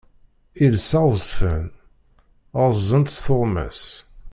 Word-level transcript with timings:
Iles 0.65 0.91
aɣezfan, 0.99 1.65
ɣeẓẓent-tt 2.59 3.21
tuɣmas. 3.25 3.81